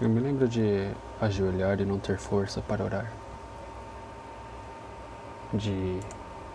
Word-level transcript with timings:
Eu 0.00 0.08
me 0.08 0.18
lembro 0.18 0.48
de 0.48 0.90
ajoelhar 1.20 1.78
e 1.78 1.84
não 1.84 1.98
ter 1.98 2.16
força 2.16 2.62
para 2.62 2.82
orar. 2.82 3.12
De 5.52 6.00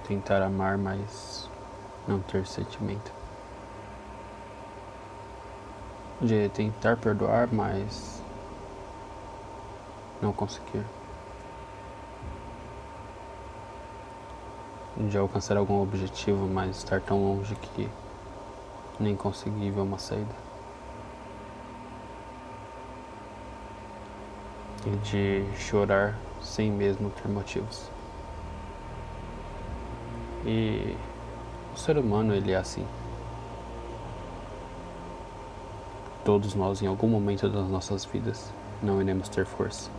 tentar 0.07 0.41
amar, 0.41 0.79
mas 0.79 1.47
não 2.07 2.19
ter 2.21 2.47
sentimento. 2.47 3.11
De 6.19 6.49
tentar 6.49 6.97
perdoar, 6.97 7.47
mas 7.53 8.19
não 10.19 10.33
conseguir. 10.33 10.83
De 14.97 15.15
alcançar 15.19 15.55
algum 15.55 15.83
objetivo, 15.83 16.47
mas 16.47 16.77
estar 16.77 16.99
tão 16.99 17.23
longe 17.23 17.53
que 17.53 17.87
nem 18.99 19.15
conseguir 19.15 19.69
ver 19.69 19.81
uma 19.81 19.99
saída. 19.99 20.54
E 24.85 24.89
de 24.97 25.43
chorar 25.57 26.15
sem 26.41 26.71
mesmo 26.71 27.09
ter 27.09 27.27
motivos. 27.27 27.89
E 30.45 30.95
o 31.73 31.77
ser 31.77 31.97
humano 31.97 32.33
ele 32.33 32.51
é 32.51 32.55
assim. 32.55 32.85
Todos 36.23 36.53
nós 36.53 36.81
em 36.81 36.87
algum 36.87 37.07
momento 37.07 37.49
das 37.49 37.67
nossas 37.67 38.05
vidas 38.05 38.53
não 38.81 39.01
iremos 39.01 39.27
ter 39.27 39.45
força. 39.45 39.89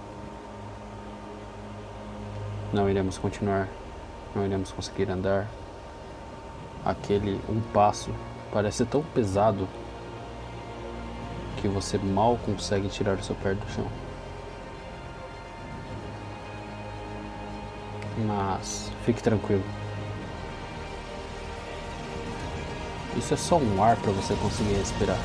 Não 2.73 2.89
iremos 2.89 3.19
continuar, 3.19 3.69
não 4.35 4.45
iremos 4.45 4.71
conseguir 4.71 5.11
andar. 5.11 5.49
Aquele 6.85 7.41
um 7.49 7.61
passo 7.73 8.11
parece 8.53 8.85
tão 8.85 9.03
pesado 9.03 9.69
que 11.61 11.67
você 11.67 11.99
mal 11.99 12.39
consegue 12.45 12.89
tirar 12.89 13.15
o 13.15 13.23
seu 13.23 13.35
pé 13.37 13.55
do 13.55 13.69
chão. 13.71 14.06
Mas 18.25 18.91
fique 19.05 19.23
tranquilo. 19.23 19.63
Isso 23.17 23.35
é 23.35 23.37
só 23.37 23.57
um 23.57 23.83
ar 23.83 23.97
para 23.97 24.13
você 24.13 24.35
conseguir 24.37 24.75
respirar. 24.75 25.19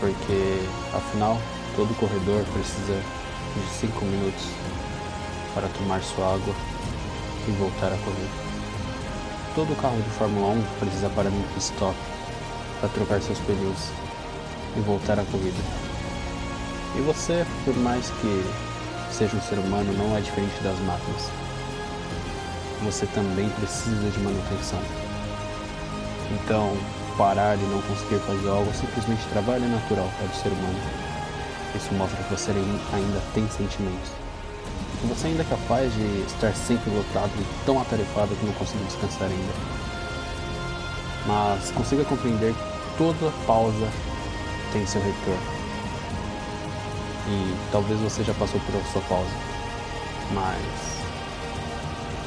Porque 0.00 0.66
afinal 0.94 1.38
todo 1.76 1.94
corredor 1.98 2.44
precisa 2.52 3.02
de 3.54 3.68
5 3.80 4.04
minutos 4.04 4.44
para 5.54 5.68
tomar 5.68 6.02
sua 6.02 6.34
água 6.34 6.54
e 7.46 7.50
voltar 7.52 7.88
a 7.88 7.96
correr. 7.98 8.28
Todo 9.54 9.80
carro 9.80 10.00
de 10.00 10.10
Fórmula 10.10 10.54
1 10.54 10.62
precisa 10.78 11.10
parar 11.10 11.30
no 11.30 11.42
pit 11.48 11.60
stop 11.60 11.96
para 12.80 12.88
trocar 12.90 13.20
seus 13.20 13.38
pneus 13.40 13.90
e 14.76 14.80
voltar 14.80 15.18
à 15.18 15.24
corrida. 15.24 15.58
E 16.96 17.00
você, 17.00 17.44
por 17.64 17.76
mais 17.76 18.10
que 18.10 18.44
seja 19.12 19.36
um 19.36 19.42
ser 19.42 19.58
humano, 19.58 19.92
não 19.94 20.16
é 20.16 20.20
diferente 20.20 20.62
das 20.62 20.78
máquinas 20.80 21.47
você 22.84 23.06
também 23.06 23.48
precisa 23.50 24.10
de 24.10 24.18
manutenção. 24.20 24.80
Então, 26.30 26.76
parar 27.16 27.56
e 27.56 27.62
não 27.62 27.80
conseguir 27.82 28.20
fazer 28.20 28.48
algo 28.48 28.72
simplesmente 28.74 29.26
trabalho 29.30 29.64
é 29.64 29.68
natural 29.68 30.08
para 30.18 30.26
o 30.26 30.42
ser 30.42 30.48
humano. 30.50 30.78
Isso 31.74 31.92
mostra 31.94 32.22
que 32.22 32.30
você 32.30 32.50
ainda 32.50 33.22
tem 33.34 33.48
sentimentos. 33.50 34.10
Que 35.00 35.06
você 35.06 35.28
ainda 35.28 35.42
é 35.42 35.46
capaz 35.46 35.92
de 35.94 36.24
estar 36.26 36.54
sempre 36.54 36.90
lotado 36.90 37.30
e 37.38 37.64
tão 37.64 37.80
atarefado 37.80 38.34
que 38.36 38.46
não 38.46 38.52
consegue 38.54 38.84
descansar 38.84 39.28
ainda. 39.28 39.52
Mas 41.26 41.70
consiga 41.72 42.04
compreender 42.04 42.54
que 42.54 42.98
toda 42.98 43.32
pausa 43.46 43.88
tem 44.72 44.86
seu 44.86 45.02
retorno. 45.02 45.58
E 47.28 47.56
talvez 47.70 48.00
você 48.00 48.24
já 48.24 48.32
passou 48.34 48.60
por 48.60 48.92
sua 48.92 49.02
pausa. 49.02 49.30
Mas 50.32 50.98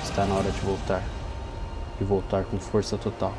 Está 0.03 0.25
na 0.25 0.35
hora 0.35 0.51
de 0.51 0.59
voltar. 0.61 1.03
E 1.99 2.03
voltar 2.03 2.43
com 2.45 2.59
força 2.59 2.97
total. 2.97 3.33